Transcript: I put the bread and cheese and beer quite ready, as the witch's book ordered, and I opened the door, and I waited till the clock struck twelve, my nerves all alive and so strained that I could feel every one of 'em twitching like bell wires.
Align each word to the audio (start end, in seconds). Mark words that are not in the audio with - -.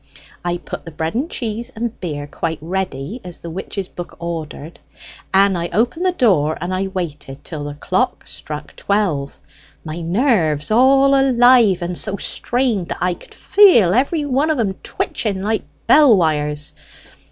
I 0.43 0.57
put 0.57 0.83
the 0.83 0.89
bread 0.89 1.13
and 1.13 1.29
cheese 1.29 1.71
and 1.75 1.99
beer 1.99 2.25
quite 2.25 2.57
ready, 2.59 3.21
as 3.23 3.41
the 3.41 3.51
witch's 3.51 3.87
book 3.87 4.15
ordered, 4.17 4.79
and 5.31 5.55
I 5.55 5.69
opened 5.71 6.07
the 6.07 6.11
door, 6.11 6.57
and 6.59 6.73
I 6.73 6.87
waited 6.87 7.43
till 7.43 7.65
the 7.65 7.75
clock 7.75 8.27
struck 8.27 8.75
twelve, 8.75 9.39
my 9.85 9.99
nerves 10.01 10.71
all 10.71 11.13
alive 11.13 11.83
and 11.83 11.95
so 11.95 12.17
strained 12.17 12.87
that 12.87 12.97
I 12.99 13.13
could 13.13 13.35
feel 13.35 13.93
every 13.93 14.25
one 14.25 14.49
of 14.49 14.59
'em 14.59 14.73
twitching 14.81 15.43
like 15.43 15.65
bell 15.85 16.17
wires. 16.17 16.73